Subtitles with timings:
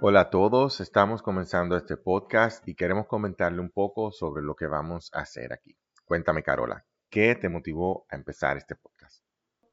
[0.00, 4.68] Hola a todos, estamos comenzando este podcast y queremos comentarle un poco sobre lo que
[4.68, 5.76] vamos a hacer aquí.
[6.04, 9.24] Cuéntame, Carola, ¿qué te motivó a empezar este podcast?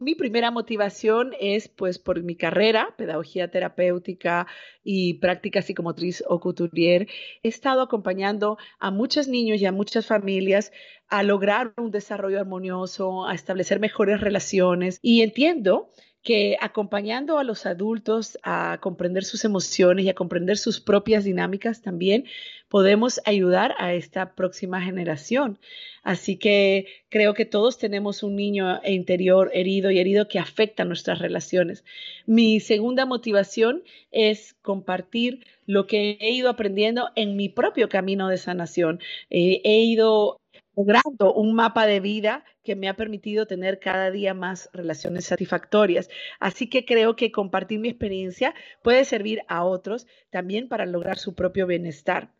[0.00, 4.46] Mi primera motivación es pues por mi carrera, pedagogía terapéutica
[4.82, 7.08] y práctica psicomotriz o couturier.
[7.42, 10.72] He estado acompañando a muchos niños y a muchas familias
[11.08, 15.90] a lograr un desarrollo armonioso, a establecer mejores relaciones y entiendo
[16.26, 21.82] que acompañando a los adultos a comprender sus emociones y a comprender sus propias dinámicas
[21.82, 22.24] también
[22.68, 25.60] podemos ayudar a esta próxima generación.
[26.02, 31.20] Así que creo que todos tenemos un niño interior herido y herido que afecta nuestras
[31.20, 31.84] relaciones.
[32.26, 38.38] Mi segunda motivación es compartir lo que he ido aprendiendo en mi propio camino de
[38.38, 38.98] sanación.
[39.30, 40.40] Eh, he ido
[40.76, 46.08] logrando un mapa de vida que me ha permitido tener cada día más relaciones satisfactorias.
[46.38, 51.34] Así que creo que compartir mi experiencia puede servir a otros también para lograr su
[51.34, 52.32] propio bienestar.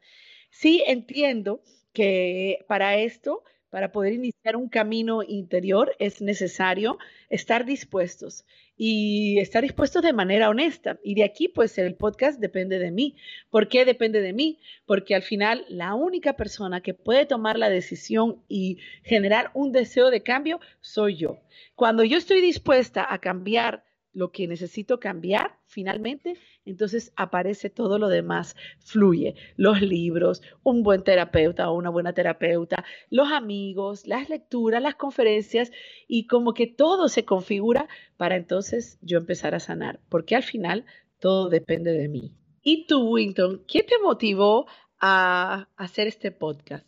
[0.51, 1.63] Sí entiendo
[1.97, 6.99] que para esto para poder iniciar un camino interior es necesario
[7.31, 8.45] estar dispuestos
[8.77, 10.99] y estar dispuestos de manera honesta.
[11.03, 13.17] Y de aquí, pues el podcast depende de mí.
[13.51, 14.59] ¿Por qué depende de mí?
[14.85, 20.11] Porque al final la única persona que puede tomar la decisión y generar un deseo
[20.11, 21.41] de cambio soy yo.
[21.75, 23.85] Cuando yo estoy dispuesta a cambiar
[24.17, 29.35] lo que necesito cambiar finalmente, entonces aparece todo lo demás, fluye.
[29.57, 35.71] Los libros, un buen terapeuta o una buena terapeuta, los amigos, las lecturas, las conferencias
[36.09, 40.87] y como que todo se configura para entonces yo empezar a sanar, porque al final
[41.21, 42.33] todo depende de mí.
[42.63, 44.67] ¿Y tú, Winton, qué te motivó
[44.99, 46.87] a hacer este podcast?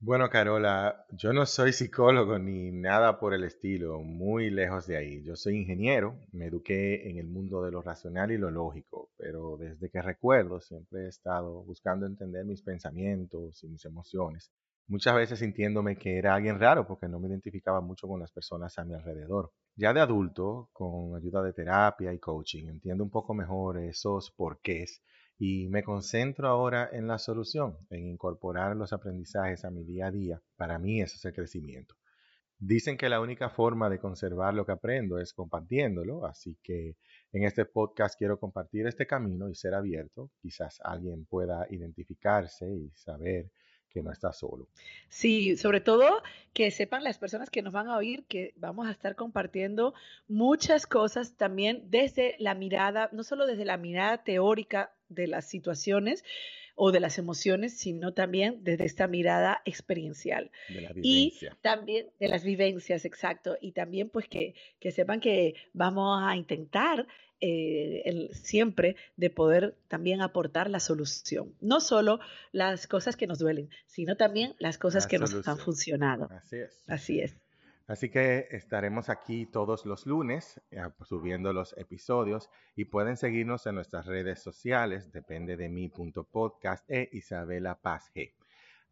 [0.00, 5.22] Bueno, Carola, yo no soy psicólogo ni nada por el estilo, muy lejos de ahí.
[5.24, 9.56] Yo soy ingeniero, me eduqué en el mundo de lo racional y lo lógico, pero
[9.56, 14.52] desde que recuerdo siempre he estado buscando entender mis pensamientos y mis emociones,
[14.86, 18.78] muchas veces sintiéndome que era alguien raro porque no me identificaba mucho con las personas
[18.78, 19.52] a mi alrededor.
[19.74, 25.02] Ya de adulto, con ayuda de terapia y coaching, entiendo un poco mejor esos porqués
[25.38, 30.10] y me concentro ahora en la solución, en incorporar los aprendizajes a mi día a
[30.10, 30.42] día.
[30.56, 31.94] Para mí eso es el crecimiento.
[32.58, 36.96] Dicen que la única forma de conservar lo que aprendo es compartiéndolo, así que
[37.32, 40.32] en este podcast quiero compartir este camino y ser abierto.
[40.42, 43.52] Quizás alguien pueda identificarse y saber
[43.88, 44.66] que no está solo.
[45.08, 46.20] Sí, sobre todo
[46.52, 49.94] que sepan las personas que nos van a oír que vamos a estar compartiendo
[50.26, 56.24] muchas cosas también desde la mirada, no solo desde la mirada teórica de las situaciones
[56.74, 60.50] o de las emociones, sino también desde esta mirada experiencial.
[60.68, 61.50] De la vivencia.
[61.50, 63.56] Y también de las vivencias, exacto.
[63.60, 67.06] Y también pues que, que sepan que vamos a intentar
[67.40, 71.54] eh, el, siempre de poder también aportar la solución.
[71.60, 72.18] No solo
[72.50, 76.28] las cosas que nos duelen, sino también las cosas que nos han funcionado.
[76.30, 76.84] Así es.
[76.86, 77.36] Así es.
[77.88, 83.76] Así que estaremos aquí todos los lunes eh, subiendo los episodios y pueden seguirnos en
[83.76, 88.34] nuestras redes sociales, depende de mi.podcast e Isabela Paz G.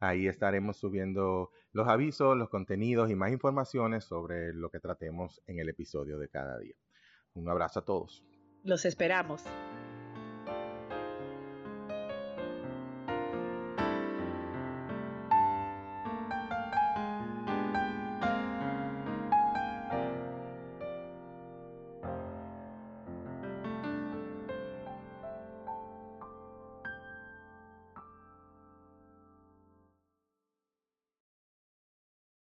[0.01, 5.59] Ahí estaremos subiendo los avisos, los contenidos y más informaciones sobre lo que tratemos en
[5.59, 6.75] el episodio de cada día.
[7.34, 8.25] Un abrazo a todos.
[8.65, 9.45] Los esperamos.